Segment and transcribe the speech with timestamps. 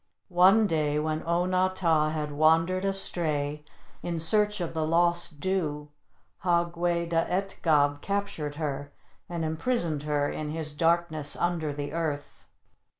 [0.29, 3.63] One day when O na tah had wandered astray
[4.01, 5.89] in search of the lost dew,
[6.39, 8.91] Hah gweh da et gab captured her,
[9.29, 12.47] and imprisoned her in his darkness under the earth.